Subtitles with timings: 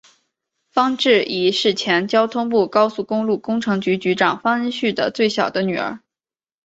[0.71, 5.99] 方智怡是前交通部高速公路工程局局长方恩绪的最小的女儿。